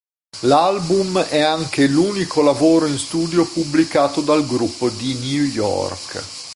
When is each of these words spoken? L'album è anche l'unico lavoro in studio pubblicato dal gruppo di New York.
L'album 0.45 1.19
è 1.25 1.41
anche 1.41 1.85
l'unico 1.85 2.41
lavoro 2.41 2.87
in 2.87 2.97
studio 2.97 3.45
pubblicato 3.45 4.21
dal 4.21 4.47
gruppo 4.47 4.89
di 4.89 5.13
New 5.13 5.43
York. 5.43 6.23